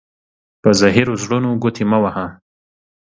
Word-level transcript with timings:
په 0.61 0.69
زهيرو 0.79 1.13
زړونو 1.23 1.49
گوتي 1.61 1.83
مه 1.91 1.97
وهه. 2.03 2.25